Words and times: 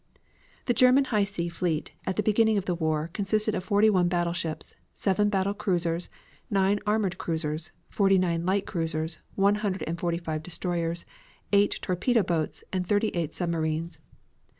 The 0.65 0.73
German 0.73 1.05
High 1.05 1.25
Sea 1.25 1.47
Fleet, 1.47 1.91
at 2.07 2.15
the 2.15 2.23
beginning 2.23 2.57
of 2.57 2.65
the 2.65 2.73
war, 2.73 3.11
consisted 3.13 3.53
of 3.53 3.63
forty 3.63 3.87
one 3.87 4.07
battleships, 4.07 4.73
seven 4.95 5.29
battle 5.29 5.53
cruisers, 5.53 6.09
nine 6.49 6.79
armored 6.87 7.19
cruisers, 7.19 7.71
forty 7.87 8.17
nine 8.17 8.43
light 8.43 8.65
cruisers, 8.65 9.19
one 9.35 9.53
hundred 9.61 9.83
and 9.83 9.99
forty 9.99 10.17
five 10.17 10.41
destroyers, 10.41 11.05
eighty 11.53 11.77
torpedo 11.77 12.23
boats, 12.23 12.63
and 12.73 12.87
thirty 12.87 13.09
eight 13.09 13.35
submarines. 13.35 13.99